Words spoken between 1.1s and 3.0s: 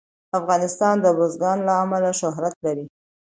بزګان له امله شهرت لري.